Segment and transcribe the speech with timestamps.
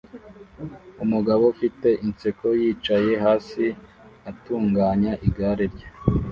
[1.03, 3.65] Umugabo ufite inseko yicaye hasi
[4.29, 5.87] atunganya igare rye